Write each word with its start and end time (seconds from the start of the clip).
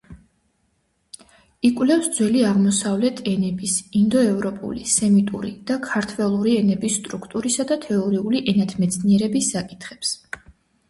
იკვლევს 1.67 2.07
ძველი 2.13 2.39
აღმოსავლეთ 2.51 3.19
ენების, 3.31 3.75
ინდოევროპული, 3.99 4.85
სემიტური 4.93 5.51
და 5.71 5.77
ქართველური 5.83 6.55
ენების 6.63 6.95
სტრუქტურისა 7.01 7.67
და 7.73 7.77
თეორიული 7.85 8.41
ენათმეცნიერების 8.55 9.51
საკითხებს. 9.57 10.15